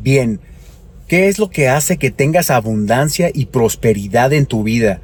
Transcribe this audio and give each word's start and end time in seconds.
Bien, 0.00 0.40
¿qué 1.08 1.28
es 1.28 1.38
lo 1.38 1.50
que 1.50 1.68
hace 1.68 1.96
que 1.96 2.10
tengas 2.10 2.50
abundancia 2.50 3.30
y 3.34 3.46
prosperidad 3.46 4.32
en 4.32 4.46
tu 4.46 4.62
vida? 4.62 5.00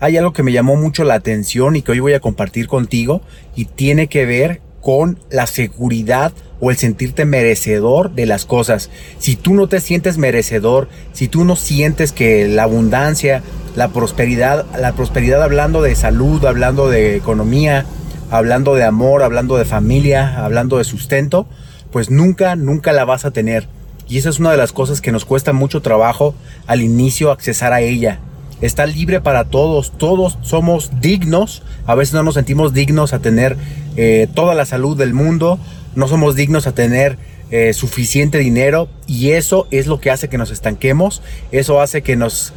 Hay 0.00 0.16
algo 0.16 0.32
que 0.32 0.42
me 0.42 0.52
llamó 0.52 0.76
mucho 0.76 1.04
la 1.04 1.14
atención 1.14 1.76
y 1.76 1.82
que 1.82 1.92
hoy 1.92 2.00
voy 2.00 2.14
a 2.14 2.20
compartir 2.20 2.66
contigo 2.66 3.20
y 3.54 3.66
tiene 3.66 4.06
que 4.06 4.24
ver 4.24 4.62
con 4.80 5.18
la 5.30 5.46
seguridad 5.46 6.32
o 6.58 6.70
el 6.70 6.78
sentirte 6.78 7.26
merecedor 7.26 8.12
de 8.12 8.24
las 8.24 8.46
cosas. 8.46 8.88
Si 9.18 9.36
tú 9.36 9.52
no 9.52 9.68
te 9.68 9.80
sientes 9.80 10.16
merecedor, 10.16 10.88
si 11.12 11.28
tú 11.28 11.44
no 11.44 11.54
sientes 11.54 12.12
que 12.12 12.48
la 12.48 12.62
abundancia, 12.62 13.42
la 13.76 13.88
prosperidad, 13.88 14.64
la 14.78 14.92
prosperidad 14.92 15.42
hablando 15.42 15.82
de 15.82 15.94
salud, 15.96 16.42
hablando 16.46 16.88
de 16.88 17.16
economía, 17.16 17.84
hablando 18.30 18.74
de 18.74 18.84
amor, 18.84 19.22
hablando 19.22 19.58
de 19.58 19.66
familia, 19.66 20.42
hablando 20.42 20.78
de 20.78 20.84
sustento, 20.84 21.46
pues 21.92 22.10
nunca, 22.10 22.56
nunca 22.56 22.92
la 22.92 23.04
vas 23.04 23.26
a 23.26 23.32
tener. 23.32 23.68
Y 24.10 24.18
esa 24.18 24.28
es 24.28 24.40
una 24.40 24.50
de 24.50 24.56
las 24.56 24.72
cosas 24.72 25.00
que 25.00 25.12
nos 25.12 25.24
cuesta 25.24 25.52
mucho 25.52 25.80
trabajo 25.82 26.34
al 26.66 26.82
inicio 26.82 27.30
accesar 27.30 27.72
a 27.72 27.80
ella. 27.80 28.18
Está 28.60 28.84
libre 28.84 29.20
para 29.20 29.44
todos, 29.44 29.96
todos 29.96 30.36
somos 30.42 30.90
dignos, 31.00 31.62
a 31.86 31.94
veces 31.94 32.12
no 32.12 32.24
nos 32.24 32.34
sentimos 32.34 32.74
dignos 32.74 33.14
a 33.14 33.20
tener 33.20 33.56
eh, 33.96 34.26
toda 34.34 34.56
la 34.56 34.66
salud 34.66 34.98
del 34.98 35.14
mundo, 35.14 35.60
no 35.94 36.08
somos 36.08 36.34
dignos 36.34 36.66
a 36.66 36.72
tener 36.72 37.18
eh, 37.52 37.72
suficiente 37.72 38.38
dinero 38.38 38.88
y 39.06 39.30
eso 39.30 39.68
es 39.70 39.86
lo 39.86 40.00
que 40.00 40.10
hace 40.10 40.28
que 40.28 40.38
nos 40.38 40.50
estanquemos, 40.50 41.22
eso 41.52 41.80
hace 41.80 42.02
que 42.02 42.16
nos 42.16 42.52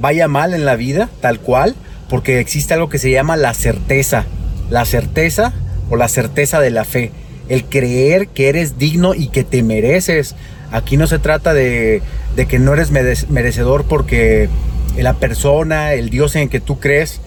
vaya 0.00 0.28
mal 0.28 0.54
en 0.54 0.64
la 0.64 0.76
vida, 0.76 1.10
tal 1.20 1.40
cual, 1.40 1.74
porque 2.08 2.38
existe 2.38 2.74
algo 2.74 2.88
que 2.88 2.98
se 2.98 3.10
llama 3.10 3.36
la 3.36 3.54
certeza, 3.54 4.24
la 4.70 4.84
certeza 4.84 5.52
o 5.90 5.96
la 5.96 6.08
certeza 6.08 6.60
de 6.60 6.70
la 6.70 6.84
fe, 6.84 7.10
el 7.48 7.64
creer 7.64 8.28
que 8.28 8.48
eres 8.48 8.78
digno 8.78 9.14
y 9.14 9.28
que 9.28 9.42
te 9.44 9.62
mereces. 9.62 10.36
Aquí 10.72 10.96
no 10.96 11.06
se 11.06 11.18
trata 11.18 11.54
de, 11.54 12.02
que 12.48 12.58
no 12.58 12.72
eres 12.72 12.90
merecedor 12.90 13.84
porque 13.84 14.48
la 14.96 15.14
persona, 15.14 15.92
el 15.92 16.10
Dios 16.10 16.34
en 16.34 16.48
que 16.48 16.60
tú 16.60 16.80
crees, 16.80 17.20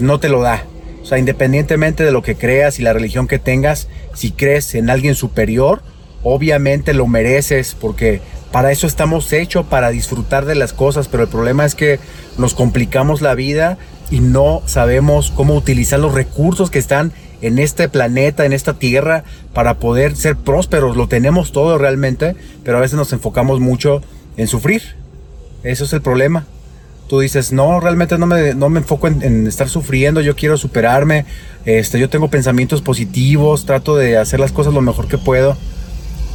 no 0.00 0.20
te 0.20 0.28
lo 0.28 0.42
da. 0.42 0.64
O 1.02 1.04
sea, 1.06 1.18
independientemente 1.18 2.04
de 2.04 2.12
lo 2.12 2.22
que 2.22 2.34
creas 2.34 2.78
y 2.78 2.82
la 2.82 2.92
religión 2.92 3.26
que 3.26 3.38
tengas, 3.38 3.88
si 4.14 4.32
crees 4.32 4.74
en 4.74 4.90
alguien 4.90 5.14
superior, 5.14 5.82
obviamente 6.22 6.92
lo 6.92 7.06
mereces 7.06 7.76
porque 7.78 8.20
para 8.52 8.70
eso 8.70 8.86
estamos 8.86 9.32
hechos, 9.32 9.66
para 9.66 9.90
disfrutar 9.90 10.44
de 10.44 10.54
las 10.54 10.72
cosas, 10.72 11.08
pero 11.08 11.22
el 11.22 11.28
problema 11.28 11.64
es 11.64 11.74
que 11.74 11.98
nos 12.36 12.54
complicamos 12.54 13.22
la 13.22 13.34
vida 13.34 13.78
y 14.10 14.20
no 14.20 14.62
sabemos 14.66 15.32
cómo 15.34 15.54
utilizar 15.54 15.98
los 15.98 16.14
recursos 16.14 16.70
que 16.70 16.78
están 16.78 17.12
en 17.42 17.58
este 17.58 17.88
planeta, 17.88 18.46
en 18.46 18.52
esta 18.52 18.74
tierra, 18.74 19.24
para 19.52 19.74
poder 19.74 20.16
ser 20.16 20.36
prósperos. 20.36 20.96
Lo 20.96 21.08
tenemos 21.08 21.52
todo 21.52 21.76
realmente, 21.76 22.34
pero 22.64 22.78
a 22.78 22.80
veces 22.80 22.96
nos 22.96 23.12
enfocamos 23.12 23.60
mucho 23.60 24.02
en 24.36 24.48
sufrir. 24.48 24.82
Eso 25.62 25.84
es 25.84 25.92
el 25.92 26.00
problema 26.00 26.46
tú 27.12 27.20
dices, 27.20 27.52
no, 27.52 27.78
realmente 27.78 28.16
no 28.16 28.24
me, 28.24 28.54
no 28.54 28.70
me 28.70 28.80
enfoco 28.80 29.06
en, 29.06 29.46
estar 29.46 29.68
sufriendo, 29.68 30.22
yo 30.22 30.34
quiero 30.34 30.56
superarme, 30.56 31.26
este, 31.66 31.98
yo 31.98 32.08
tengo 32.08 32.28
pensamientos 32.28 32.80
positivos, 32.80 33.66
trato 33.66 33.96
de 33.96 34.16
hacer 34.16 34.40
las 34.40 34.50
cosas 34.50 34.72
lo 34.72 34.80
mejor 34.80 35.08
que 35.08 35.18
puedo, 35.18 35.58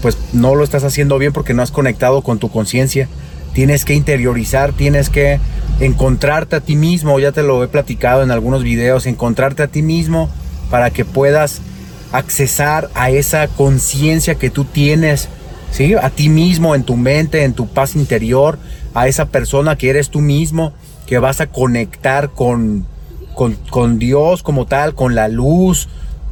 pues 0.04 0.20
no 0.34 0.54
lo 0.54 0.64
estás 0.64 0.84
haciendo 0.84 1.18
bien 1.18 1.34
porque 1.34 1.56
no 1.56 1.64
has 1.64 1.72
conectado 1.72 2.22
con 2.22 2.38
tu 2.38 2.50
conciencia. 2.50 3.10
Tienes 3.54 3.86
que 3.86 3.96
interiorizar, 3.96 4.72
tienes 4.72 5.10
que 5.10 5.40
encontrarte 5.80 6.58
a 6.58 6.60
ti 6.60 6.76
mismo, 6.76 7.20
ya 7.20 7.32
te 7.32 7.42
lo 7.42 7.64
he 7.64 7.68
platicado 7.68 8.22
en 8.22 8.30
algunos 8.30 8.62
videos, 8.62 9.08
encontrarte 9.08 9.64
a 9.64 9.68
ti 9.68 9.82
mismo 9.82 10.30
para 10.70 10.90
que 10.90 11.06
puedas 11.06 11.62
accesar 12.12 12.90
a 12.94 13.10
esa 13.10 13.48
conciencia 13.48 14.36
que 14.36 14.50
tú 14.50 14.66
tienes, 14.66 15.30
¿sí? 15.72 15.94
A 15.96 16.10
ti 16.10 16.30
mismo, 16.30 16.76
en 16.76 16.84
tu 16.84 16.96
mente, 16.96 17.44
en 17.44 17.54
tu 17.54 17.68
paz 17.68 17.96
interior, 17.96 18.58
a 18.94 19.08
esa 19.08 19.26
persona 19.26 19.78
que 19.78 19.90
eres 19.90 20.10
tú 20.10 20.20
mismo, 20.20 20.74
que 21.06 21.20
vas 21.20 21.42
a 21.42 21.48
conectar 21.48 22.30
con, 22.30 22.86
con, 23.70 24.00
Dios 24.00 24.44
como 24.44 24.66
tal, 24.66 24.96
con 24.96 25.16
la 25.16 25.28
luz, 25.28 25.88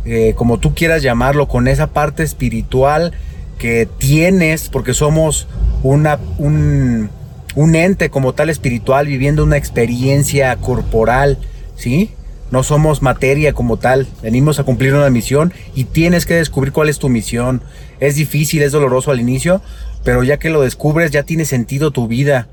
eh, 0.05 0.33
como 0.35 0.59
tú 0.59 0.73
quieras 0.73 1.01
llamarlo, 1.01 1.47
con 1.47 1.67
esa 1.67 1.87
parte 1.87 2.23
espiritual 2.23 3.13
que 3.59 3.87
tienes, 3.97 4.69
porque 4.69 4.93
somos 4.93 5.47
una, 5.83 6.19
un, 6.37 7.09
un 7.55 7.75
ente 7.75 8.09
como 8.09 8.33
tal 8.33 8.49
espiritual 8.49 9.07
viviendo 9.07 9.43
una 9.43 9.57
experiencia 9.57 10.55
corporal, 10.57 11.37
¿sí? 11.75 12.11
No 12.51 12.63
somos 12.63 13.01
materia 13.01 13.53
como 13.53 13.77
tal, 13.77 14.07
venimos 14.21 14.59
a 14.59 14.63
cumplir 14.63 14.93
una 14.93 15.09
misión 15.09 15.51
y 15.73 15.85
tienes 15.85 16.25
que 16.25 16.35
descubrir 16.35 16.71
cuál 16.71 16.89
es 16.89 16.99
tu 16.99 17.09
misión. 17.09 17.61
Es 17.99 18.15
difícil, 18.15 18.61
es 18.61 18.71
doloroso 18.71 19.11
al 19.11 19.19
inicio, 19.19 19.61
pero 20.03 20.23
ya 20.23 20.37
que 20.37 20.49
lo 20.49 20.61
descubres 20.61 21.11
ya 21.11 21.23
tiene 21.23 21.45
sentido 21.45 21.91
tu 21.91 22.07
vida. 22.07 22.47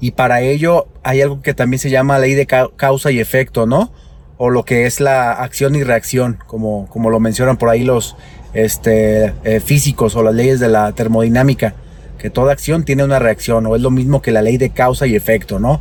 Y 0.00 0.12
para 0.12 0.40
ello 0.40 0.86
hay 1.02 1.20
algo 1.20 1.42
que 1.42 1.54
también 1.54 1.80
se 1.80 1.90
llama 1.90 2.18
ley 2.18 2.34
de 2.34 2.46
causa 2.46 3.10
y 3.10 3.18
efecto, 3.18 3.66
¿no? 3.66 3.92
O 4.36 4.50
lo 4.50 4.64
que 4.64 4.86
es 4.86 5.00
la 5.00 5.32
acción 5.32 5.74
y 5.74 5.82
reacción, 5.82 6.38
como, 6.46 6.88
como 6.88 7.10
lo 7.10 7.20
mencionan 7.20 7.56
por 7.56 7.70
ahí 7.70 7.82
los 7.82 8.16
este, 8.52 9.32
eh, 9.44 9.60
físicos 9.60 10.14
o 10.14 10.22
las 10.22 10.34
leyes 10.34 10.60
de 10.60 10.68
la 10.68 10.92
termodinámica, 10.92 11.74
que 12.18 12.30
toda 12.30 12.52
acción 12.52 12.84
tiene 12.84 13.04
una 13.04 13.18
reacción, 13.18 13.66
o 13.66 13.76
es 13.76 13.82
lo 13.82 13.90
mismo 13.90 14.22
que 14.22 14.30
la 14.30 14.42
ley 14.42 14.56
de 14.56 14.70
causa 14.70 15.06
y 15.06 15.16
efecto, 15.16 15.58
¿no? 15.58 15.80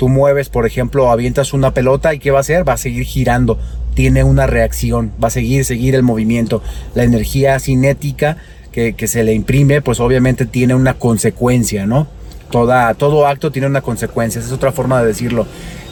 Tú 0.00 0.08
mueves, 0.08 0.48
por 0.48 0.64
ejemplo, 0.64 1.10
avientas 1.10 1.52
una 1.52 1.74
pelota 1.74 2.14
y 2.14 2.20
¿qué 2.20 2.30
va 2.30 2.38
a 2.38 2.40
hacer? 2.40 2.66
Va 2.66 2.72
a 2.72 2.78
seguir 2.78 3.04
girando, 3.04 3.58
tiene 3.92 4.24
una 4.24 4.46
reacción, 4.46 5.12
va 5.22 5.28
a 5.28 5.30
seguir, 5.30 5.62
seguir 5.66 5.94
el 5.94 6.02
movimiento. 6.02 6.62
La 6.94 7.04
energía 7.04 7.60
cinética 7.60 8.38
que, 8.72 8.94
que 8.94 9.06
se 9.06 9.24
le 9.24 9.34
imprime, 9.34 9.82
pues 9.82 10.00
obviamente 10.00 10.46
tiene 10.46 10.74
una 10.74 10.94
consecuencia, 10.94 11.84
¿no? 11.84 12.08
todo 12.50 13.26
acto 13.26 13.52
tiene 13.52 13.66
una 13.66 13.82
consecuencia, 13.82 14.40
es 14.40 14.50
otra 14.52 14.72
forma 14.72 15.02
de 15.02 15.08
decirlo. 15.08 15.46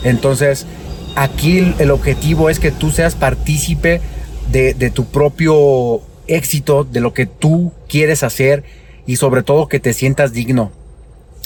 Entonces, 0.04 0.64
aquí 1.14 1.74
el 1.78 1.90
objetivo 1.90 2.48
es 2.48 2.60
que 2.60 2.70
tú 2.70 2.90
seas 2.90 3.14
partícipe 3.14 4.00
de, 4.50 4.72
de 4.72 4.88
tu 4.88 5.04
propio 5.04 6.00
éxito, 6.28 6.84
de 6.84 7.00
lo 7.00 7.12
que 7.12 7.26
tú 7.26 7.72
quieres 7.90 8.22
hacer 8.22 8.64
y 9.06 9.16
sobre 9.16 9.42
todo 9.42 9.68
que 9.68 9.80
te 9.80 9.92
sientas 9.92 10.32
digno. 10.32 10.72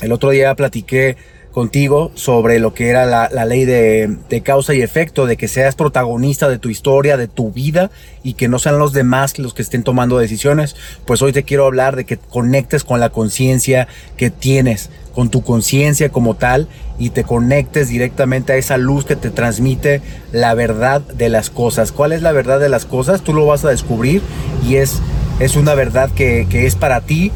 El 0.01 0.13
otro 0.13 0.31
día 0.31 0.55
platiqué 0.55 1.17
contigo 1.53 2.11
sobre 2.15 2.59
lo 2.59 2.75
que 2.75 2.89
era 2.89 3.07
la, 3.07 3.45
ley 3.45 3.65
de, 3.65 4.43
causa 4.43 4.75
y 4.75 4.83
efecto, 4.83 5.27
de 5.27 5.37
que 5.37 5.49
seas 5.49 5.77
protagonista 5.77 6.49
de 6.49 6.59
tu 6.59 6.71
historia, 6.71 7.17
de 7.17 7.29
tu 7.29 7.53
vida 7.53 7.91
y 8.25 8.35
que 8.35 8.49
no 8.49 8.59
sean 8.59 8.79
los 8.79 8.93
demás 8.93 9.39
los 9.39 9.55
que 9.55 9.63
estén 9.63 9.85
tomando 9.85 10.19
decisiones. 10.19 10.75
Pues 11.07 11.23
hoy 11.23 11.33
te 11.33 11.45
quiero 11.45 11.67
hablar 11.67 11.95
de 11.95 12.05
que 12.05 12.17
conectes 12.17 12.85
con 12.85 12.99
la 12.99 13.11
conciencia 13.11 13.87
que 14.17 14.31
tienes, 14.31 14.91
con 15.15 15.31
tu 15.31 15.43
conciencia 15.43 16.09
como 16.09 16.35
tal 16.35 16.69
y 16.99 17.11
te 17.11 17.23
conectes 17.23 17.89
directamente 17.89 18.55
a 18.55 18.57
esa 18.57 18.79
luz 18.79 19.05
que 19.05 19.17
te 19.17 19.31
transmite 19.31 20.01
la 20.33 20.55
verdad 20.55 21.03
de 21.03 21.29
las 21.29 21.51
cosas. 21.51 21.93
¿Cuál 21.93 22.13
es 22.13 22.23
la 22.23 22.33
verdad 22.33 22.61
de 22.61 22.71
las 22.71 22.87
cosas? 22.87 23.23
Tú 23.23 23.35
lo 23.35 23.47
vas 23.47 23.65
a 23.65 23.71
descubrir 23.71 24.23
y 24.67 24.77
es, 24.77 25.01
es 25.39 25.57
una 25.57 25.75
verdad 25.75 26.11
que, 26.11 26.47
es 26.51 26.77
para 26.77 27.03
ti, 27.03 27.31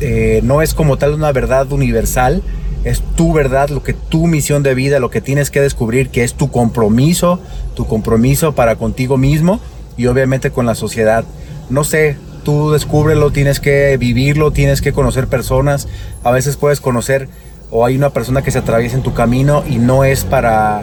eh, 0.00 0.40
no 0.42 0.60
es 0.60 0.74
como 0.74 0.96
tal 0.96 1.14
una 1.14 1.30
verdad 1.30 1.70
universal 1.70 2.42
es 2.84 3.02
tu 3.16 3.32
verdad, 3.32 3.68
lo 3.68 3.82
que 3.82 3.92
tu 3.92 4.26
misión 4.26 4.62
de 4.62 4.74
vida, 4.74 4.98
lo 5.00 5.10
que 5.10 5.20
tienes 5.20 5.50
que 5.50 5.60
descubrir, 5.60 6.08
que 6.08 6.24
es 6.24 6.34
tu 6.34 6.50
compromiso, 6.50 7.40
tu 7.74 7.86
compromiso 7.86 8.54
para 8.54 8.76
contigo 8.76 9.16
mismo 9.16 9.60
y 9.96 10.06
obviamente 10.06 10.50
con 10.50 10.66
la 10.66 10.74
sociedad. 10.74 11.24
No 11.68 11.84
sé, 11.84 12.16
tú 12.44 12.72
descúbrelo, 12.72 13.30
tienes 13.30 13.60
que 13.60 13.96
vivirlo, 13.98 14.50
tienes 14.50 14.80
que 14.80 14.92
conocer 14.92 15.28
personas. 15.28 15.88
A 16.24 16.30
veces 16.30 16.56
puedes 16.56 16.80
conocer 16.80 17.28
o 17.70 17.84
hay 17.84 17.96
una 17.96 18.10
persona 18.10 18.42
que 18.42 18.50
se 18.50 18.58
atraviesa 18.58 18.96
en 18.96 19.02
tu 19.02 19.14
camino 19.14 19.62
y 19.68 19.78
no 19.78 20.04
es 20.04 20.24
para 20.24 20.82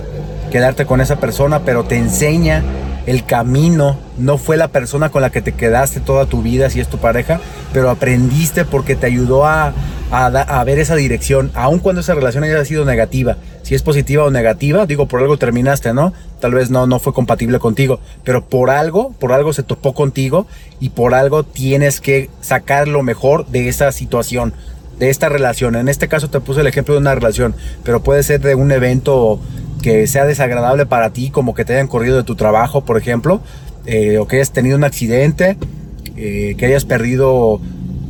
quedarte 0.51 0.85
con 0.85 1.01
esa 1.01 1.17
persona, 1.17 1.63
pero 1.63 1.83
te 1.83 1.97
enseña 1.97 2.63
el 3.05 3.25
camino, 3.25 3.97
no 4.17 4.37
fue 4.37 4.57
la 4.57 4.67
persona 4.67 5.09
con 5.09 5.21
la 5.21 5.29
que 5.29 5.41
te 5.41 5.53
quedaste 5.53 5.99
toda 6.01 6.25
tu 6.25 6.41
vida 6.41 6.69
si 6.69 6.79
es 6.79 6.87
tu 6.89 6.97
pareja, 6.97 7.39
pero 7.73 7.89
aprendiste 7.89 8.65
porque 8.65 8.95
te 8.95 9.07
ayudó 9.07 9.45
a, 9.45 9.73
a, 10.11 10.63
ver 10.63 10.79
esa 10.79 10.95
dirección, 10.95 11.51
aun 11.53 11.79
cuando 11.79 12.01
esa 12.01 12.15
relación 12.15 12.43
haya 12.43 12.63
sido 12.63 12.85
negativa, 12.85 13.37
si 13.63 13.75
es 13.75 13.83
positiva 13.83 14.23
o 14.23 14.31
negativa, 14.31 14.85
digo, 14.85 15.07
por 15.07 15.21
algo 15.21 15.37
terminaste, 15.37 15.93
¿no? 15.93 16.13
Tal 16.39 16.53
vez 16.53 16.69
no, 16.69 16.87
no 16.87 16.99
fue 16.99 17.13
compatible 17.13 17.59
contigo, 17.59 17.99
pero 18.23 18.45
por 18.45 18.69
algo, 18.69 19.11
por 19.19 19.33
algo 19.33 19.51
se 19.53 19.63
topó 19.63 19.93
contigo 19.93 20.47
y 20.79 20.89
por 20.89 21.13
algo 21.13 21.43
tienes 21.43 21.99
que 21.99 22.29
sacar 22.41 22.87
lo 22.87 23.03
mejor 23.03 23.47
de 23.47 23.67
esa 23.67 23.91
situación, 23.91 24.53
de 24.99 25.09
esta 25.09 25.29
relación. 25.29 25.75
En 25.75 25.89
este 25.89 26.07
caso 26.07 26.29
te 26.29 26.39
puse 26.39 26.61
el 26.61 26.67
ejemplo 26.67 26.93
de 26.93 27.01
una 27.01 27.15
relación, 27.15 27.55
pero 27.83 28.01
puede 28.01 28.23
ser 28.23 28.39
de 28.39 28.55
un 28.55 28.71
evento 28.71 29.39
que 29.81 30.07
sea 30.07 30.25
desagradable 30.25 30.85
para 30.85 31.11
ti, 31.11 31.29
como 31.29 31.53
que 31.53 31.65
te 31.65 31.73
hayan 31.73 31.87
corrido 31.87 32.15
de 32.15 32.23
tu 32.23 32.35
trabajo, 32.35 32.85
por 32.85 32.97
ejemplo, 32.97 33.41
eh, 33.85 34.17
o 34.17 34.27
que 34.27 34.37
hayas 34.37 34.51
tenido 34.51 34.77
un 34.77 34.83
accidente, 34.83 35.57
eh, 36.15 36.55
que 36.57 36.65
hayas 36.65 36.85
perdido 36.85 37.59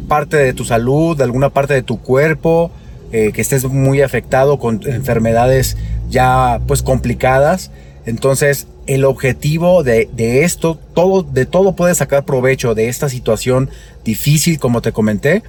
parte 0.07 0.38
de 0.38 0.54
tu 0.54 0.65
salud, 0.65 1.18
de 1.18 1.24
alguna 1.24 1.50
parte 1.50 1.74
de 1.74 1.83
tu 1.83 2.01
cuerpo, 2.01 2.71
eh, 3.12 3.31
que 3.33 3.42
estés 3.42 3.65
muy 3.65 4.01
afectado 4.01 4.59
con 4.59 4.81
enfermedades 4.86 5.77
ya 6.09 6.59
pues 6.68 6.81
complicadas. 6.81 7.71
Entonces, 8.06 8.68
el 8.86 9.04
objetivo 9.06 9.83
de, 9.83 10.09
de, 10.13 10.44
esto, 10.44 10.80
todo, 10.94 11.24
de 11.24 11.45
todo 11.45 11.75
puedes 11.75 11.98
sacar 11.98 12.24
provecho 12.24 12.74
de 12.74 12.88
esta 12.88 13.09
situación 13.09 13.69
difícil, 14.06 14.59
como 14.59 14.81
te 14.81 14.94
comenté, 14.94 15.44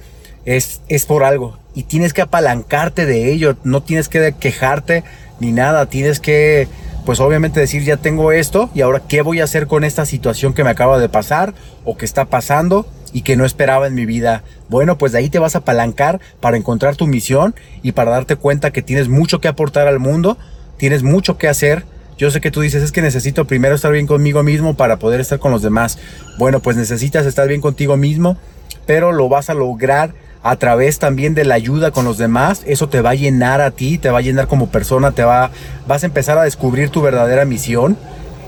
es, 0.45 0.81
es 0.89 1.05
por 1.05 1.23
algo. 1.23 1.57
Y 1.73 1.83
tienes 1.83 2.13
que 2.13 2.21
apalancarte 2.21 3.05
de 3.05 3.31
ello. 3.31 3.55
No 3.63 3.81
tienes 3.81 4.09
que 4.09 4.33
quejarte 4.37 5.03
ni 5.39 5.51
nada. 5.51 5.85
Tienes 5.85 6.19
que, 6.19 6.67
pues 7.09 7.21
obviamente 7.21 7.59
decir, 7.59 7.83
ya 7.83 7.97
tengo 7.97 8.31
esto 8.31 8.69
y 8.75 8.81
ahora 8.81 9.01
qué 9.07 9.23
voy 9.23 9.39
a 9.39 9.45
hacer 9.45 9.65
con 9.65 9.83
esta 9.83 10.05
situación 10.05 10.53
que 10.53 10.63
me 10.63 10.69
acaba 10.69 10.99
de 10.99 11.09
pasar 11.09 11.55
o 11.83 11.97
que 11.97 12.05
está 12.05 12.25
pasando 12.25 12.85
y 13.13 13.23
que 13.23 13.35
no 13.35 13.45
esperaba 13.45 13.87
en 13.87 13.95
mi 13.95 14.05
vida. 14.05 14.43
Bueno, 14.69 14.99
pues 14.99 15.11
de 15.11 15.17
ahí 15.17 15.27
te 15.27 15.39
vas 15.39 15.55
a 15.55 15.57
apalancar 15.57 16.19
para 16.39 16.55
encontrar 16.55 16.97
tu 16.97 17.07
misión 17.07 17.55
y 17.81 17.93
para 17.93 18.11
darte 18.11 18.35
cuenta 18.35 18.69
que 18.69 18.83
tienes 18.83 19.09
mucho 19.09 19.41
que 19.41 19.47
aportar 19.47 19.87
al 19.87 19.97
mundo, 19.97 20.37
tienes 20.77 21.01
mucho 21.01 21.39
que 21.39 21.47
hacer. 21.47 21.83
Yo 22.19 22.29
sé 22.29 22.41
que 22.41 22.51
tú 22.51 22.61
dices, 22.61 22.83
es 22.83 22.91
que 22.91 23.01
necesito 23.01 23.45
primero 23.45 23.73
estar 23.73 23.91
bien 23.91 24.05
conmigo 24.05 24.43
mismo 24.43 24.75
para 24.75 24.99
poder 24.99 25.19
estar 25.19 25.39
con 25.39 25.51
los 25.51 25.63
demás. 25.63 25.97
Bueno, 26.37 26.59
pues 26.59 26.77
necesitas 26.77 27.25
estar 27.25 27.47
bien 27.47 27.59
contigo 27.59 27.97
mismo, 27.97 28.37
pero 28.85 29.13
lo 29.13 29.29
vas 29.29 29.49
a 29.49 29.55
lograr 29.55 30.13
a 30.41 30.55
través 30.55 30.99
también 30.99 31.35
de 31.35 31.45
la 31.45 31.55
ayuda 31.55 31.91
con 31.91 32.05
los 32.05 32.17
demás. 32.17 32.63
Eso 32.65 32.89
te 32.89 33.01
va 33.01 33.11
a 33.11 33.15
llenar 33.15 33.61
a 33.61 33.71
ti, 33.71 33.97
te 33.97 34.09
va 34.09 34.19
a 34.19 34.21
llenar 34.21 34.47
como 34.47 34.69
persona, 34.69 35.11
te 35.11 35.23
va, 35.23 35.51
vas 35.87 36.03
a 36.03 36.05
empezar 36.07 36.37
a 36.37 36.43
descubrir 36.43 36.89
tu 36.89 37.01
verdadera 37.01 37.45
misión. 37.45 37.97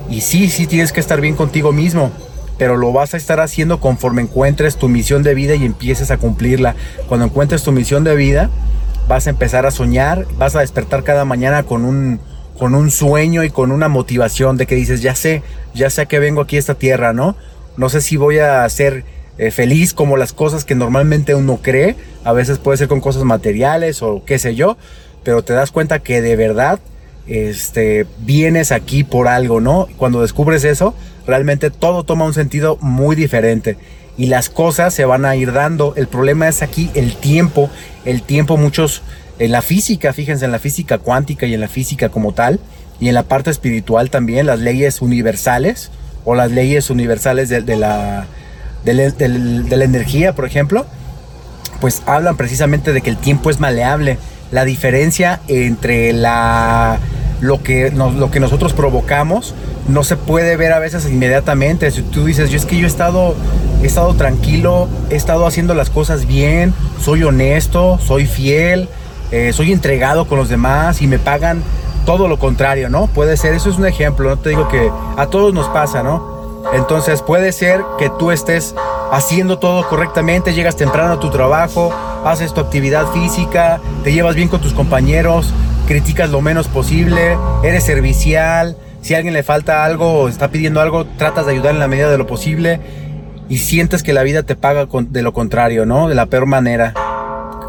Y 0.10 0.22
sí, 0.22 0.50
sí 0.50 0.68
tienes 0.68 0.92
que 0.92 1.00
estar 1.00 1.22
bien 1.22 1.36
contigo 1.36 1.72
mismo 1.72 2.12
pero 2.62 2.78
lo 2.78 2.94
vas 2.94 3.16
a 3.16 3.18
estar 3.18 3.40
haciendo 3.40 3.80
conforme 3.80 4.22
encuentres 4.22 4.76
tu 4.78 4.88
misión 4.88 5.24
de 5.24 5.34
vida 5.34 5.56
y 5.56 5.66
empieces 5.66 6.12
a 6.12 6.18
cumplirla. 6.18 6.76
Cuando 7.08 7.26
encuentres 7.26 7.64
tu 7.64 7.72
misión 7.72 8.04
de 8.04 8.16
vida, 8.16 8.52
vas 9.08 9.26
a 9.26 9.32
empezar 9.32 9.66
a 9.66 9.72
soñar, 9.72 10.28
vas 10.38 10.56
a 10.56 10.60
despertar 10.60 11.04
cada 11.04 11.26
mañana 11.26 11.64
con 11.64 11.86
un, 11.86 12.20
con 12.60 12.76
un 12.76 12.92
sueño 12.92 13.44
y 13.44 13.50
con 13.50 13.72
una 13.72 13.88
motivación 13.88 14.58
de 14.58 14.68
que 14.68 14.76
dices, 14.76 15.02
ya 15.02 15.16
sé, 15.16 15.42
ya 15.74 15.90
sé 15.90 16.06
que 16.06 16.20
vengo 16.20 16.42
aquí 16.42 16.58
a 16.58 16.60
esta 16.60 16.76
tierra, 16.76 17.14
¿no? 17.14 17.36
No 17.78 17.90
sé 17.90 18.00
si 18.00 18.16
voy 18.16 18.38
a 18.38 18.70
ser 18.70 19.06
eh, 19.38 19.52
feliz 19.52 19.94
como 19.94 20.18
las 20.18 20.34
cosas 20.34 20.66
que 20.66 20.76
normalmente 20.76 21.36
uno 21.36 21.60
cree, 21.62 21.96
a 22.24 22.34
veces 22.34 22.58
puede 22.58 22.78
ser 22.78 22.88
con 22.88 23.02
cosas 23.02 23.24
materiales 23.24 24.02
o 24.02 24.24
qué 24.26 24.40
sé 24.40 24.56
yo, 24.56 24.78
pero 25.24 25.44
te 25.44 25.54
das 25.54 25.72
cuenta 25.72 26.00
que 26.00 26.22
de 26.22 26.36
verdad 26.36 26.80
este, 27.28 28.06
vienes 28.20 28.72
aquí 28.72 29.04
por 29.04 29.28
algo, 29.28 29.62
¿no? 29.62 29.88
Cuando 29.98 30.22
descubres 30.22 30.64
eso, 30.64 30.94
realmente 31.26 31.70
todo 31.70 32.04
toma 32.04 32.26
un 32.26 32.34
sentido 32.34 32.78
muy 32.82 33.16
diferente 33.16 33.78
y 34.18 34.28
las 34.28 34.50
cosas 34.50 34.94
se 34.94 35.06
van 35.06 35.26
a 35.26 35.36
ir 35.36 35.54
dando. 35.54 35.94
El 35.96 36.08
problema 36.08 36.48
es 36.48 36.62
aquí 36.62 36.90
el 36.94 37.16
tiempo, 37.16 37.70
el 38.06 38.22
tiempo 38.24 38.58
muchos 38.58 39.02
en 39.40 39.52
la 39.52 39.62
física, 39.62 40.14
fíjense 40.14 40.46
en 40.46 40.52
la 40.52 40.60
física 40.60 40.98
cuántica 40.98 41.46
y 41.46 41.54
en 41.54 41.62
la 41.62 41.68
física 41.68 42.10
como 42.10 42.34
tal 42.34 42.60
y 43.00 43.08
en 43.08 43.16
la 43.16 43.24
parte 43.24 43.50
espiritual 43.50 44.12
también, 44.12 44.46
las 44.46 44.60
leyes 44.60 45.02
universales 45.02 45.90
o 46.24 46.36
las 46.36 46.52
leyes 46.52 46.92
universales 46.92 47.50
de, 47.50 47.76
la, 47.76 48.28
de, 48.84 49.78
la 49.78 49.84
energía, 49.84 50.34
por 50.34 50.46
ejemplo, 50.46 50.86
pues 51.80 52.02
hablan 52.06 52.38
precisamente 52.38 52.94
de 52.94 53.02
que 53.02 53.10
el 53.10 53.18
tiempo 53.18 53.50
es 53.50 53.60
maleable. 53.60 54.18
La 54.52 54.66
diferencia 54.66 55.40
entre 55.48 56.14
la 56.14 57.00
lo 57.42 57.64
que, 57.64 57.90
lo 57.92 58.30
que 58.30 58.40
nosotros 58.40 58.74
provocamos 58.74 59.56
no 59.88 60.04
se 60.04 60.16
puede 60.16 60.58
ver 60.58 60.74
a 60.74 60.80
veces 60.80 61.10
inmediatamente. 61.10 61.90
Si 61.92 62.04
tú 62.04 62.26
dices, 62.26 62.50
yo 62.52 62.58
es 62.58 62.66
que 62.66 62.78
yo 62.78 62.86
he 62.86 62.88
estado, 62.88 63.36
he 63.82 63.88
estado 63.88 64.14
tranquilo, 64.14 64.88
he 65.10 65.16
estado 65.16 65.48
haciendo 65.48 65.74
las 65.74 65.90
cosas 65.90 66.28
bien, 66.28 66.74
soy 67.04 67.24
honesto, 67.24 68.00
soy 68.06 68.28
fiel, 68.28 68.90
eh, 69.32 69.54
soy 69.54 69.72
entregado 69.72 70.28
con 70.28 70.38
los 70.38 70.50
demás 70.50 71.02
y 71.02 71.08
me 71.08 71.18
pagan 71.18 71.64
todo 72.06 72.28
lo 72.28 72.38
contrario, 72.40 72.90
¿no? 72.90 73.08
Puede 73.08 73.38
ser, 73.38 73.54
eso 73.54 73.70
es 73.70 73.78
un 73.78 73.86
ejemplo, 73.86 74.30
no 74.30 74.38
te 74.38 74.50
digo 74.50 74.68
que 74.68 74.92
a 75.18 75.28
todos 75.28 75.54
nos 75.54 75.68
pasa, 75.70 76.04
¿no? 76.04 76.31
Entonces 76.74 77.22
puede 77.22 77.52
ser 77.52 77.82
que 77.98 78.10
tú 78.10 78.32
estés 78.32 78.76
haciendo 79.12 79.60
todo 79.60 79.88
correctamente, 79.88 80.54
llegas 80.54 80.76
temprano 80.76 81.14
a 81.14 81.20
tu 81.20 81.30
trabajo, 81.30 81.94
haces 82.26 82.54
tu 82.54 82.62
actividad 82.62 83.08
física, 83.08 83.80
te 84.04 84.14
llevas 84.14 84.36
bien 84.36 84.48
con 84.48 84.62
tus 84.62 84.74
compañeros, 84.74 85.54
criticas 85.88 86.30
lo 86.30 86.42
menos 86.42 86.68
posible, 86.68 87.38
eres 87.64 87.84
servicial, 87.84 88.78
si 89.02 89.14
a 89.14 89.18
alguien 89.18 89.34
le 89.34 89.44
falta 89.44 89.84
algo 89.84 90.14
o 90.14 90.30
está 90.30 90.50
pidiendo 90.50 90.80
algo, 90.80 91.06
tratas 91.06 91.46
de 91.46 91.54
ayudar 91.54 91.74
en 91.74 91.80
la 91.80 91.88
medida 91.88 92.10
de 92.10 92.18
lo 92.18 92.28
posible 92.28 92.80
y 93.50 93.58
sientes 93.58 94.04
que 94.04 94.14
la 94.14 94.24
vida 94.24 94.44
te 94.44 94.56
paga 94.56 94.88
de 95.10 95.22
lo 95.22 95.34
contrario, 95.34 95.86
¿no? 95.86 96.08
De 96.08 96.16
la 96.16 96.28
peor 96.28 96.46
manera, 96.46 96.94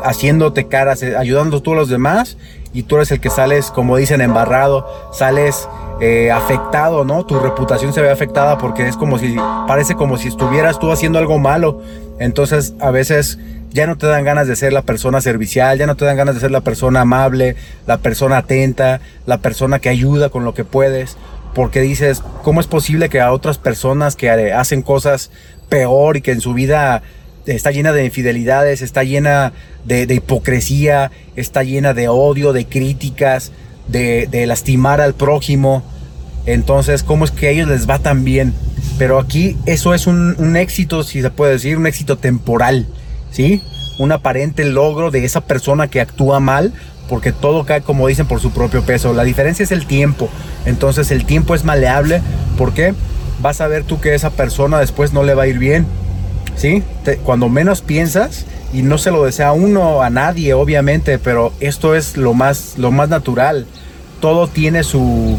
haciéndote 0.04 0.68
caras, 0.68 1.02
eh, 1.02 1.16
ayudando 1.16 1.62
tú 1.62 1.72
a 1.72 1.76
los 1.76 1.88
demás 1.88 2.36
y 2.72 2.84
tú 2.84 2.96
eres 2.96 3.10
el 3.10 3.20
que 3.20 3.30
sales, 3.30 3.70
como 3.70 3.96
dicen, 3.96 4.20
embarrado, 4.20 4.86
sales 5.12 5.68
eh, 6.00 6.30
afectado, 6.30 7.04
¿no? 7.04 7.24
Tu 7.24 7.38
reputación 7.38 7.92
se 7.92 8.00
ve 8.00 8.10
afectada 8.10 8.58
porque 8.58 8.88
es 8.88 8.96
como 8.96 9.18
si, 9.18 9.36
parece 9.68 9.94
como 9.94 10.16
si 10.16 10.28
estuvieras 10.28 10.78
tú 10.78 10.90
haciendo 10.90 11.18
algo 11.18 11.38
malo. 11.38 11.82
Entonces, 12.18 12.74
a 12.80 12.90
veces 12.90 13.38
ya 13.70 13.86
no 13.86 13.96
te 13.96 14.06
dan 14.06 14.24
ganas 14.24 14.46
de 14.46 14.56
ser 14.56 14.72
la 14.72 14.82
persona 14.82 15.20
servicial, 15.20 15.78
ya 15.78 15.86
no 15.86 15.96
te 15.96 16.04
dan 16.04 16.16
ganas 16.16 16.34
de 16.34 16.40
ser 16.40 16.50
la 16.50 16.60
persona 16.60 17.02
amable, 17.02 17.56
la 17.86 17.98
persona 17.98 18.38
atenta, 18.38 19.00
la 19.26 19.38
persona 19.38 19.78
que 19.78 19.88
ayuda 19.88 20.28
con 20.28 20.44
lo 20.44 20.54
que 20.54 20.64
puedes, 20.64 21.16
porque 21.54 21.80
dices, 21.80 22.22
¿cómo 22.42 22.60
es 22.60 22.66
posible 22.66 23.08
que 23.08 23.20
a 23.20 23.32
otras 23.32 23.58
personas 23.58 24.16
que 24.16 24.30
hacen 24.30 24.82
cosas 24.82 25.30
peor 25.68 26.16
y 26.16 26.20
que 26.22 26.32
en 26.32 26.40
su 26.40 26.52
vida 26.54 27.02
está 27.46 27.70
llena 27.70 27.92
de 27.92 28.04
infidelidades, 28.04 28.82
está 28.82 29.04
llena 29.04 29.52
de, 29.84 30.02
hipocresía, 30.14 31.10
está 31.36 31.62
llena 31.62 31.94
de 31.94 32.08
odio, 32.08 32.52
de 32.52 32.66
críticas, 32.66 33.52
de, 33.88 34.44
lastimar 34.46 35.00
al 35.00 35.14
prójimo? 35.14 35.82
Entonces, 36.46 37.02
¿cómo 37.02 37.24
es 37.24 37.30
que 37.30 37.48
a 37.48 37.50
ellos 37.50 37.68
les 37.68 37.88
va 37.88 37.98
tan 37.98 38.24
bien? 38.24 38.52
Pero 38.98 39.18
aquí 39.18 39.56
eso 39.66 39.94
es 39.94 40.06
un, 40.06 40.34
un 40.38 40.56
éxito, 40.56 41.02
si 41.02 41.22
se 41.22 41.30
puede 41.30 41.52
decir, 41.52 41.76
un 41.76 41.86
éxito 41.86 42.18
temporal 42.18 42.86
¿sí? 43.32 43.62
Un 43.98 44.12
aparente 44.12 44.64
logro 44.64 45.10
de 45.10 45.24
esa 45.24 45.40
persona 45.40 45.88
que 45.88 46.00
actúa 46.00 46.38
mal, 46.38 46.72
porque 47.08 47.32
todo 47.32 47.64
cae, 47.64 47.82
como 47.82 48.06
dicen, 48.06 48.26
por 48.26 48.40
su 48.40 48.52
propio 48.52 48.82
peso. 48.82 49.12
La 49.12 49.24
diferencia 49.24 49.64
es 49.64 49.72
el 49.72 49.86
tiempo. 49.86 50.28
Entonces 50.64 51.10
el 51.10 51.24
tiempo 51.24 51.54
es 51.54 51.64
maleable. 51.64 52.22
¿Por 52.56 52.72
qué? 52.72 52.94
Vas 53.40 53.60
a 53.60 53.66
ver 53.66 53.82
tú 53.82 54.00
que 54.00 54.14
esa 54.14 54.30
persona 54.30 54.78
después 54.78 55.12
no 55.12 55.24
le 55.24 55.34
va 55.34 55.42
a 55.42 55.46
ir 55.48 55.58
bien. 55.58 55.86
¿Sí? 56.56 56.82
cuando 57.24 57.48
menos 57.48 57.80
piensas, 57.80 58.46
y 58.72 58.82
no 58.82 58.98
se 58.98 59.10
lo 59.10 59.24
desea 59.24 59.52
uno 59.52 60.02
a 60.02 60.10
nadie, 60.10 60.54
obviamente, 60.54 61.18
pero 61.18 61.52
esto 61.60 61.94
es 61.94 62.16
lo 62.16 62.32
más, 62.34 62.74
lo 62.78 62.90
más 62.90 63.08
natural. 63.08 63.66
Todo 64.20 64.48
tiene 64.48 64.82
su, 64.82 65.38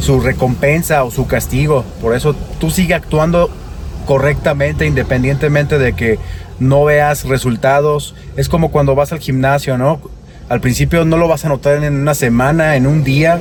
su 0.00 0.20
recompensa 0.20 1.04
o 1.04 1.10
su 1.10 1.26
castigo. 1.26 1.84
Por 2.00 2.16
eso 2.16 2.34
tú 2.58 2.70
sigue 2.70 2.94
actuando 2.94 3.48
correctamente, 4.06 4.86
independientemente 4.86 5.78
de 5.78 5.92
que 5.94 6.18
no 6.58 6.84
veas 6.84 7.24
resultados. 7.24 8.14
Es 8.36 8.48
como 8.48 8.70
cuando 8.70 8.94
vas 8.94 9.12
al 9.12 9.20
gimnasio, 9.20 9.78
¿no? 9.78 10.00
Al 10.48 10.60
principio 10.60 11.04
no 11.04 11.16
lo 11.16 11.28
vas 11.28 11.44
a 11.44 11.48
notar 11.48 11.82
en 11.82 11.94
una 11.94 12.14
semana, 12.14 12.76
en 12.76 12.86
un 12.86 13.04
día, 13.04 13.40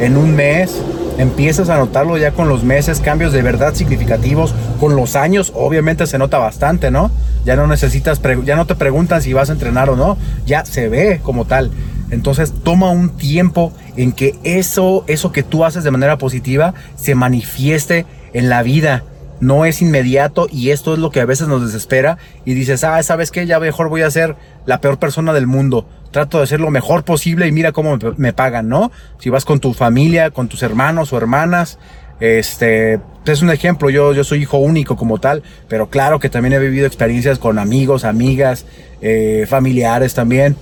en 0.00 0.16
un 0.16 0.36
mes. 0.36 0.80
Empiezas 1.18 1.70
a 1.70 1.78
notarlo 1.78 2.18
ya 2.18 2.32
con 2.32 2.48
los 2.48 2.62
meses, 2.62 3.00
cambios 3.00 3.32
de 3.32 3.42
verdad 3.42 3.74
significativos. 3.74 4.54
Con 4.78 4.96
los 4.96 5.16
años, 5.16 5.52
obviamente 5.54 6.06
se 6.06 6.18
nota 6.18 6.38
bastante, 6.38 6.90
¿no? 6.90 7.10
Ya 7.44 7.56
no 7.56 7.66
necesitas, 7.66 8.20
ya 8.44 8.56
no 8.56 8.66
te 8.66 8.74
preguntan 8.74 9.22
si 9.22 9.32
vas 9.32 9.48
a 9.48 9.54
entrenar 9.54 9.88
o 9.88 9.96
no. 9.96 10.18
Ya 10.44 10.64
se 10.64 10.88
ve 10.88 11.20
como 11.22 11.46
tal. 11.46 11.70
Entonces 12.10 12.52
toma 12.62 12.90
un 12.90 13.16
tiempo 13.16 13.72
en 13.96 14.12
que 14.12 14.38
eso, 14.44 15.04
eso 15.06 15.32
que 15.32 15.42
tú 15.42 15.64
haces 15.64 15.84
de 15.84 15.90
manera 15.90 16.18
positiva 16.18 16.74
se 16.96 17.14
manifieste 17.14 18.06
en 18.32 18.48
la 18.48 18.62
vida 18.62 19.02
no 19.40 19.64
es 19.64 19.82
inmediato 19.82 20.46
y 20.50 20.70
esto 20.70 20.94
es 20.94 20.98
lo 20.98 21.10
que 21.10 21.20
a 21.20 21.26
veces 21.26 21.48
nos 21.48 21.64
desespera 21.64 22.18
y 22.44 22.54
dices, 22.54 22.84
ah, 22.84 23.02
¿sabes 23.02 23.30
qué? 23.30 23.46
Ya 23.46 23.60
mejor 23.60 23.88
voy 23.88 24.02
a 24.02 24.10
ser 24.10 24.36
la 24.64 24.80
peor 24.80 24.98
persona 24.98 25.32
del 25.32 25.46
mundo. 25.46 25.86
Trato 26.16 26.40
de 26.40 26.46
ser 26.46 26.60
lo 26.60 26.70
mejor 26.70 27.04
posible 27.04 27.46
y 27.46 27.52
mira 27.52 27.72
cómo 27.72 27.98
me, 28.16 28.32
pagan, 28.32 28.70
¿no? 28.70 28.90
Si 29.18 29.28
vas 29.28 29.44
con 29.44 29.60
tu 29.60 29.74
familia, 29.74 30.30
con 30.30 30.48
tus 30.48 30.62
hermanos 30.62 31.12
o 31.12 31.18
hermanas, 31.18 31.78
este, 32.20 33.00
es 33.26 33.42
un 33.42 33.50
ejemplo, 33.50 33.90
yo, 33.90 34.14
yo 34.14 34.24
soy 34.24 34.40
hijo 34.40 34.56
único 34.56 34.96
como 34.96 35.18
tal, 35.18 35.42
pero 35.68 35.90
claro 35.90 36.18
que 36.18 36.30
también 36.30 36.54
he 36.54 36.58
vivido 36.58 36.86
experiencias 36.86 37.38
con 37.38 37.58
amigos, 37.58 38.06
amigas, 38.06 38.64
eh, 39.02 39.44
familiares 39.46 40.14
también. 40.14 40.56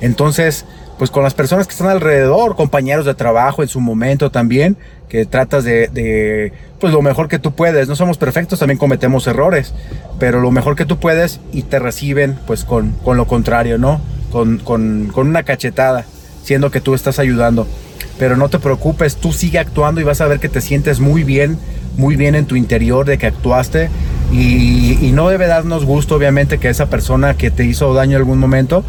Entonces, 0.00 0.66
pues 0.98 1.12
con 1.12 1.22
las 1.22 1.34
personas 1.34 1.68
que 1.68 1.72
están 1.74 1.88
alrededor, 1.88 2.56
compañeros 2.56 3.06
de 3.06 3.14
trabajo 3.14 3.62
en 3.62 3.68
su 3.68 3.78
momento 3.78 4.32
también, 4.32 4.76
que 5.08 5.24
tratas 5.24 5.62
de, 5.62 6.52
pues 6.80 6.92
lo 6.92 7.00
mejor 7.00 7.28
que 7.28 7.38
tú 7.38 7.54
puedes. 7.54 7.86
No 7.86 7.94
somos 7.94 8.18
perfectos, 8.18 8.58
también 8.58 8.78
cometemos 8.78 9.24
errores, 9.28 9.72
pero 10.18 10.40
lo 10.40 10.50
mejor 10.50 10.74
que 10.74 10.84
tú 10.84 10.98
puedes 10.98 11.38
y 11.52 11.62
te 11.62 11.78
reciben 11.78 12.36
pues 12.48 12.64
con, 12.64 12.90
con 13.04 13.16
lo 13.16 13.28
contrario, 13.28 13.78
¿no? 13.78 14.00
Con, 14.30 14.58
con, 14.58 15.10
con 15.12 15.28
una 15.28 15.44
cachetada, 15.44 16.04
siendo 16.42 16.70
que 16.70 16.80
tú 16.80 16.94
estás 16.94 17.18
ayudando. 17.18 17.66
Pero 18.18 18.36
no 18.36 18.48
te 18.48 18.58
preocupes, 18.58 19.16
tú 19.16 19.32
sigue 19.32 19.58
actuando 19.58 20.00
y 20.00 20.04
vas 20.04 20.20
a 20.20 20.26
ver 20.26 20.40
que 20.40 20.48
te 20.48 20.60
sientes 20.60 21.00
muy 21.00 21.22
bien, 21.22 21.58
muy 21.96 22.16
bien 22.16 22.34
en 22.34 22.46
tu 22.46 22.56
interior 22.56 23.06
de 23.06 23.18
que 23.18 23.26
actuaste. 23.26 23.90
Y, 24.32 24.98
y 25.00 25.12
no 25.12 25.28
debe 25.28 25.46
darnos 25.46 25.84
gusto, 25.84 26.16
obviamente, 26.16 26.58
que 26.58 26.68
esa 26.68 26.86
persona 26.86 27.34
que 27.36 27.50
te 27.50 27.64
hizo 27.64 27.92
daño 27.94 28.12
en 28.12 28.22
algún 28.22 28.38
momento, 28.38 28.84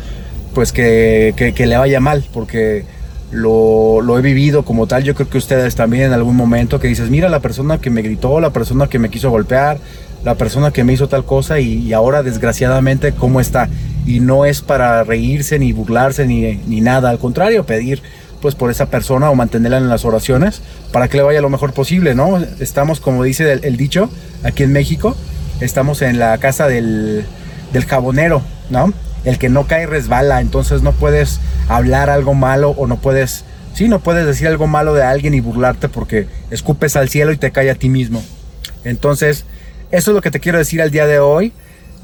pues 0.54 0.72
que, 0.72 1.34
que, 1.56 1.68
le 1.68 1.78
vaya 1.78 2.00
mal, 2.00 2.26
porque 2.34 2.84
lo, 3.32 4.02
lo, 4.02 4.18
he 4.18 4.22
vivido 4.22 4.66
como 4.66 4.88
tal. 4.88 5.04
Yo 5.04 5.14
creo 5.14 5.30
que 5.30 5.38
ustedes 5.38 5.76
también 5.76 6.06
en 6.06 6.14
algún 6.14 6.36
momento 6.36 6.80
que 6.80 6.88
dices, 6.88 7.10
mira 7.10 7.30
la 7.30 7.42
persona 7.42 7.78
que 7.78 7.90
me 7.90 8.02
gritó, 8.02 8.40
la 8.40 8.50
persona 8.50 8.88
que 8.88 8.98
me 8.98 9.10
quiso 9.10 9.30
golpear, 9.30 9.78
la 10.24 10.36
persona 10.36 10.72
que 10.72 10.84
me 10.84 10.94
hizo 10.94 11.08
tal 11.08 11.26
cosa 11.26 11.60
y, 11.60 11.94
ahora 11.94 12.24
desgraciadamente 12.24 13.14
cómo 13.14 13.40
está. 13.40 13.70
Y 14.08 14.22
no 14.22 14.46
es 14.46 14.62
para 14.62 15.04
reírse 15.04 15.60
ni 15.60 15.74
burlarse 15.74 16.26
ni, 16.26 16.56
ni 16.66 16.82
nada, 16.82 17.10
al 17.10 17.20
contrario, 17.20 17.66
pedir 17.66 18.02
pues 18.42 18.56
por 18.56 18.72
esa 18.72 18.88
persona 18.88 19.30
o 19.30 19.36
mantenerla 19.36 19.78
en 19.78 19.90
las 19.90 20.06
oraciones 20.06 20.62
para 20.94 21.10
que 21.10 21.18
le 21.18 21.24
vaya 21.24 21.42
lo 21.42 21.50
mejor 21.50 21.74
posible, 21.74 22.16
¿no? 22.16 22.42
Estamos, 22.60 23.02
como 23.02 23.24
dice 23.24 23.52
el, 23.62 23.78
dicho, 23.78 24.10
aquí 24.44 24.64
en 24.64 24.72
México, 24.72 25.16
estamos 25.60 26.02
en 26.02 26.20
la 26.20 26.38
casa 26.38 26.68
del, 26.68 27.26
del 27.74 27.86
jabonero, 27.86 28.42
¿no? 28.70 28.94
El 29.26 29.38
que 29.40 29.50
no 29.50 29.68
cae 29.68 29.86
resbala, 29.86 30.40
entonces 30.40 30.84
no 30.84 30.94
puedes 30.94 31.42
hablar 31.68 32.10
algo 32.10 32.34
malo 32.34 32.70
o 32.78 32.88
no 32.88 32.98
puedes, 32.98 33.44
sí, 33.74 33.90
no 33.90 34.00
puedes 34.00 34.26
decir 34.26 34.48
algo 34.48 34.68
malo 34.68 34.94
de 34.94 35.04
alguien 35.04 35.34
y 35.34 35.42
burlarte 35.42 35.90
porque 35.90 36.28
escupes 36.50 36.96
al 36.96 37.10
cielo 37.10 37.34
y 37.34 37.38
te 37.38 37.52
cae 37.52 37.70
a 37.70 37.76
ti 37.76 37.90
mismo. 37.90 38.24
Entonces, 38.86 39.44
eso 39.92 40.12
es 40.12 40.16
lo 40.16 40.22
que 40.22 40.32
te 40.32 40.40
quiero 40.40 40.60
decir 40.60 40.82
al 40.82 40.92
día 40.92 41.08
de 41.08 41.20
hoy, 41.20 41.52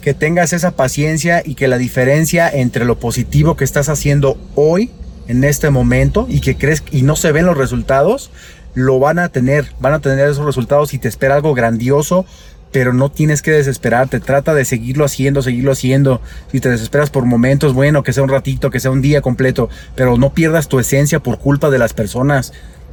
que 0.04 0.14
tengas 0.14 0.52
esa 0.52 0.72
paciencia 0.72 1.42
y 1.46 1.56
que 1.56 1.70
la 1.70 1.78
diferencia 1.78 2.50
entre 2.50 2.84
lo 2.84 3.00
positivo 3.00 3.56
que 3.56 3.64
estás 3.64 3.88
haciendo 3.88 4.38
hoy, 4.54 4.92
en 5.30 5.46
este 5.46 5.70
momento, 5.70 6.28
y 6.30 6.42
que 6.42 6.58
crees 6.58 6.84
y 6.92 7.04
no 7.04 7.16
se 7.16 7.32
ven 7.32 7.46
los 7.46 7.58
resultados, 7.58 8.30
lo 8.74 9.00
van 9.00 9.18
a 9.18 9.30
tener, 9.30 9.72
van 9.80 9.94
a 9.94 10.02
tener 10.02 10.28
esos 10.28 10.46
resultados 10.46 10.94
y 10.94 10.98
te 10.98 11.08
espera 11.08 11.36
algo 11.36 11.54
grandioso, 11.54 12.26
pero 12.74 12.92
no 12.92 13.10
tienes 13.10 13.42
que 13.42 13.52
desesperarte, 13.52 14.20
trata 14.20 14.54
de 14.54 14.66
seguirlo 14.66 15.06
haciendo, 15.06 15.42
seguirlo 15.42 15.72
haciendo. 15.72 16.20
Si 16.52 16.60
te 16.60 16.70
desesperas 16.70 17.10
por 17.10 17.24
momentos, 17.24 17.74
bueno, 17.74 18.04
que 18.04 18.12
sea 18.12 18.24
un 18.24 18.30
ratito, 18.30 18.72
que 18.72 18.82
sea 18.82 18.92
un 18.92 19.02
día 19.02 19.22
completo, 19.22 19.70
pero 19.96 20.18
no 20.18 20.34
pierdas 20.34 20.68
tu 20.68 20.80
esencia 20.80 21.22
por 21.22 21.40
culpa 21.40 21.70
de 21.70 21.80
las 21.80 21.94
personas. 21.94 22.52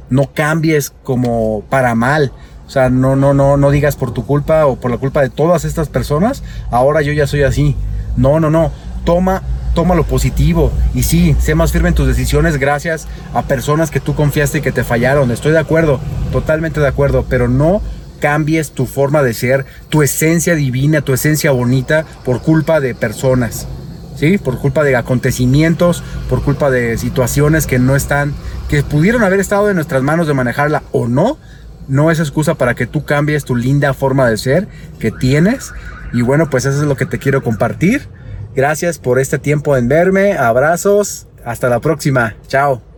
No 0.09 0.31
cambies 0.33 0.93
como 1.03 1.65
para 1.69 1.93
mal. 1.93 2.31
O 2.71 2.73
sea, 2.73 2.89
no, 2.89 3.17
no, 3.17 3.33
no, 3.33 3.57
no 3.57 3.69
digas 3.69 3.97
por 3.97 4.13
tu 4.13 4.25
culpa 4.25 4.65
o 4.65 4.77
por 4.77 4.91
la 4.91 4.97
culpa 4.97 5.21
de 5.21 5.29
todas 5.29 5.65
estas 5.65 5.89
personas, 5.89 6.41
ahora 6.69 7.01
yo 7.01 7.11
ya 7.11 7.27
soy 7.27 7.43
así. 7.43 7.75
No, 8.15 8.39
no, 8.39 8.49
no. 8.49 8.71
Toma, 9.03 9.41
toma 9.75 9.93
lo 9.93 10.05
positivo. 10.05 10.71
Y 10.93 11.03
sí, 11.03 11.35
sé 11.37 11.53
más 11.53 11.73
firme 11.73 11.89
en 11.89 11.95
tus 11.95 12.07
decisiones 12.07 12.55
gracias 12.55 13.09
a 13.33 13.41
personas 13.41 13.91
que 13.91 13.99
tú 13.99 14.15
confiaste 14.15 14.59
y 14.59 14.61
que 14.61 14.71
te 14.71 14.85
fallaron. 14.85 15.31
Estoy 15.31 15.51
de 15.51 15.59
acuerdo, 15.59 15.99
totalmente 16.31 16.79
de 16.79 16.87
acuerdo, 16.87 17.25
pero 17.27 17.49
no 17.49 17.81
cambies 18.21 18.71
tu 18.71 18.85
forma 18.85 19.21
de 19.21 19.33
ser, 19.33 19.65
tu 19.89 20.01
esencia 20.01 20.55
divina, 20.55 21.01
tu 21.01 21.11
esencia 21.11 21.51
bonita 21.51 22.05
por 22.23 22.41
culpa 22.41 22.79
de 22.79 22.95
personas. 22.95 23.67
¿Sí? 24.15 24.37
Por 24.37 24.59
culpa 24.59 24.85
de 24.85 24.95
acontecimientos, 24.95 26.03
por 26.29 26.41
culpa 26.41 26.69
de 26.69 26.97
situaciones 26.97 27.67
que 27.67 27.79
no 27.79 27.97
están, 27.97 28.33
que 28.69 28.81
pudieron 28.81 29.23
haber 29.23 29.41
estado 29.41 29.69
en 29.69 29.75
nuestras 29.75 30.03
manos 30.03 30.27
de 30.27 30.33
manejarla 30.33 30.83
o 30.93 31.09
no, 31.09 31.37
no 31.91 32.09
es 32.09 32.19
excusa 32.19 32.55
para 32.55 32.73
que 32.73 32.87
tú 32.87 33.03
cambies 33.03 33.43
tu 33.43 33.55
linda 33.55 33.93
forma 33.93 34.29
de 34.29 34.37
ser 34.37 34.67
que 34.97 35.11
tienes. 35.11 35.73
Y 36.13 36.21
bueno, 36.21 36.49
pues 36.49 36.65
eso 36.65 36.79
es 36.81 36.87
lo 36.87 36.95
que 36.95 37.05
te 37.05 37.19
quiero 37.19 37.43
compartir. 37.43 38.07
Gracias 38.55 38.97
por 38.97 39.19
este 39.19 39.39
tiempo 39.39 39.75
en 39.75 39.89
verme. 39.89 40.33
Abrazos. 40.33 41.27
Hasta 41.43 41.69
la 41.69 41.79
próxima. 41.81 42.35
Chao. 42.47 42.90